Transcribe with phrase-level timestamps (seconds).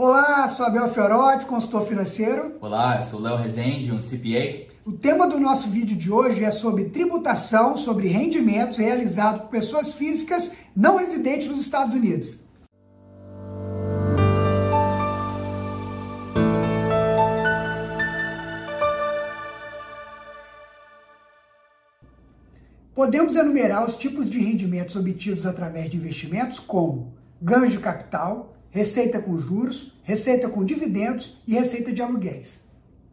[0.00, 2.56] Olá, sou Abel Fiorotti, consultor financeiro.
[2.60, 4.72] Olá, eu sou Léo Rezende, um CPA.
[4.86, 9.92] O tema do nosso vídeo de hoje é sobre tributação sobre rendimentos realizados por pessoas
[9.92, 12.38] físicas não residentes nos Estados Unidos.
[22.94, 27.12] Podemos enumerar os tipos de rendimentos obtidos através de investimentos como
[27.42, 32.60] ganho de capital, receita com juros, receita com dividendos e receita de aluguéis.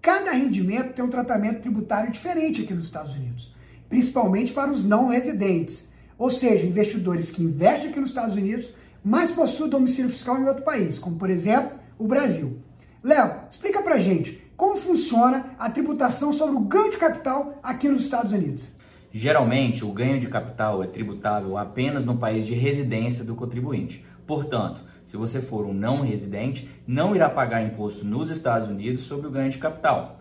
[0.01, 3.55] Cada rendimento tem um tratamento tributário diferente aqui nos Estados Unidos,
[3.89, 8.71] principalmente para os não residentes, ou seja, investidores que investem aqui nos Estados Unidos,
[9.03, 12.59] mas possuem domicílio fiscal em outro país, como por exemplo o Brasil.
[13.03, 18.03] Léo, explica pra gente como funciona a tributação sobre o ganho de capital aqui nos
[18.03, 18.69] Estados Unidos.
[19.11, 24.05] Geralmente, o ganho de capital é tributável apenas no país de residência do contribuinte.
[24.25, 29.27] Portanto, se você for um não residente, não irá pagar imposto nos Estados Unidos sobre
[29.27, 30.19] o ganho de capital.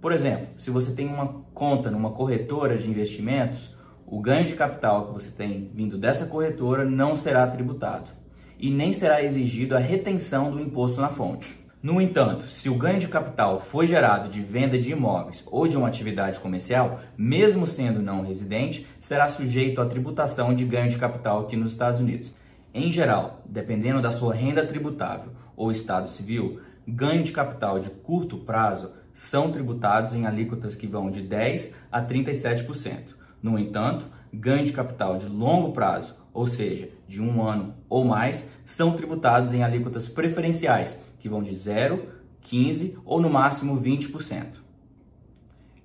[0.00, 3.74] Por exemplo, se você tem uma conta numa corretora de investimentos,
[4.06, 8.10] o ganho de capital que você tem vindo dessa corretora não será tributado
[8.58, 11.64] e nem será exigido a retenção do imposto na fonte.
[11.82, 15.76] No entanto, se o ganho de capital foi gerado de venda de imóveis ou de
[15.76, 21.40] uma atividade comercial, mesmo sendo não residente, será sujeito à tributação de ganho de capital
[21.40, 22.32] aqui nos Estados Unidos.
[22.74, 28.38] Em geral, dependendo da sua renda tributável ou estado civil, ganho de capital de curto
[28.38, 33.14] prazo são tributados em alíquotas que vão de 10 a 37%.
[33.40, 38.50] No entanto, ganho de capital de longo prazo, ou seja, de um ano ou mais,
[38.66, 42.08] são tributados em alíquotas preferenciais, que vão de 0,
[42.40, 44.46] 15 ou no máximo 20%.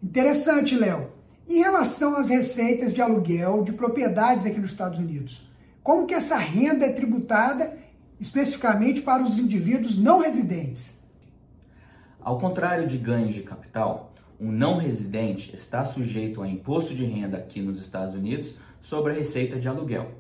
[0.01, 1.11] Interessante, Léo.
[1.47, 5.48] Em relação às receitas de aluguel de propriedades aqui nos Estados Unidos,
[5.83, 7.77] como que essa renda é tributada
[8.19, 10.97] especificamente para os indivíduos não residentes?
[12.21, 17.37] Ao contrário de ganhos de capital, um não residente está sujeito a imposto de renda
[17.37, 20.11] aqui nos Estados Unidos sobre a receita de aluguel.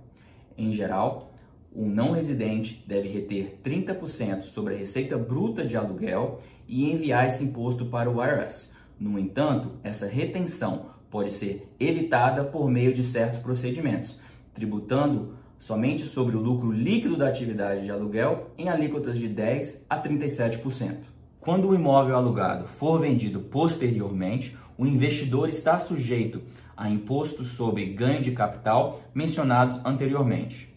[0.57, 1.31] Em geral,
[1.71, 7.43] o não residente deve reter 30% sobre a receita bruta de aluguel e enviar esse
[7.43, 8.71] imposto para o IRS.
[8.99, 14.19] No entanto, essa retenção pode ser evitada por meio de certos procedimentos,
[14.53, 20.01] tributando somente sobre o lucro líquido da atividade de aluguel em alíquotas de 10 a
[20.01, 20.97] 37%.
[21.39, 26.41] Quando o imóvel alugado for vendido posteriormente, o investidor está sujeito
[26.75, 30.73] a impostos sobre ganho de capital mencionados anteriormente.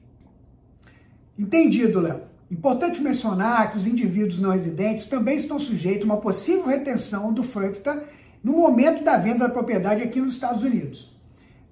[1.38, 2.32] Entendido, Léo.
[2.50, 7.42] Importante mencionar que os indivíduos não residentes também estão sujeitos a uma possível retenção do
[7.42, 8.04] FIRPTA
[8.44, 11.16] no momento da venda da propriedade aqui nos Estados Unidos.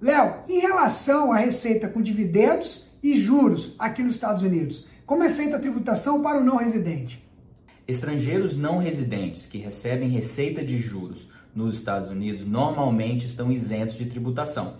[0.01, 5.29] Léo, em relação à receita com dividendos e juros aqui nos Estados Unidos, como é
[5.29, 7.23] feita a tributação para o não residente?
[7.87, 14.05] Estrangeiros não residentes que recebem receita de juros nos Estados Unidos normalmente estão isentos de
[14.05, 14.75] tributação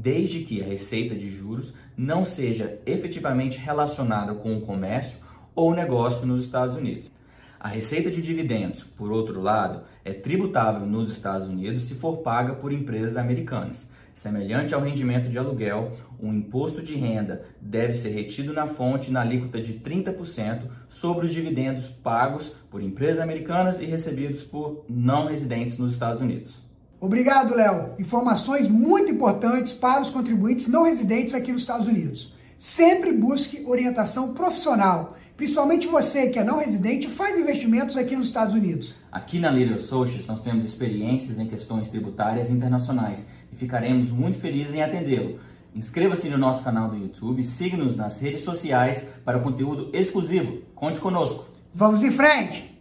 [0.00, 5.18] desde que a receita de juros não seja efetivamente relacionada com o comércio
[5.54, 7.10] ou negócio nos Estados Unidos.
[7.58, 12.54] A receita de dividendos, por outro lado, é tributável nos Estados Unidos se for paga
[12.54, 13.88] por empresas americanas.
[14.16, 19.20] Semelhante ao rendimento de aluguel, o imposto de renda deve ser retido na fonte na
[19.20, 25.76] alíquota de 30% sobre os dividendos pagos por empresas americanas e recebidos por não residentes
[25.76, 26.54] nos Estados Unidos.
[26.98, 27.90] Obrigado, Léo.
[27.98, 32.34] Informações muito importantes para os contribuintes não residentes aqui nos Estados Unidos.
[32.58, 35.14] Sempre busque orientação profissional.
[35.36, 38.94] Principalmente você que é não residente faz investimentos aqui nos Estados Unidos.
[39.12, 44.74] Aqui na Leader Associates nós temos experiências em questões tributárias internacionais e ficaremos muito felizes
[44.74, 45.38] em atendê-lo.
[45.74, 50.62] Inscreva-se no nosso canal do YouTube, siga-nos nas redes sociais para conteúdo exclusivo.
[50.74, 51.46] Conte conosco.
[51.74, 52.75] Vamos em frente!